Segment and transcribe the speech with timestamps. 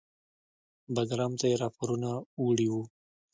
[0.95, 2.09] بګرام ته یې راپورونه
[2.43, 2.83] وړي وو.